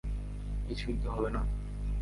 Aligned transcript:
কিছুই 0.67 0.95
কি 1.01 1.07
হবে 1.07 1.29
না? 1.29 1.41